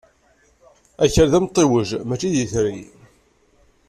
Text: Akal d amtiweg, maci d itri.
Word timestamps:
Akal 1.03 1.27
d 1.31 1.33
amtiweg, 1.39 1.89
maci 2.07 2.29
d 2.33 2.35
itri. 2.43 2.77